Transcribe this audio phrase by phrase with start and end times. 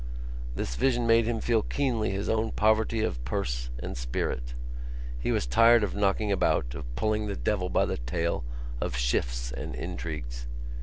[0.55, 4.55] This vision made him feel keenly his own poverty of purse and spirit.
[5.19, 8.43] He was tired of knocking about, of pulling the devil by the tail,
[8.81, 10.47] of shifts and intrigues.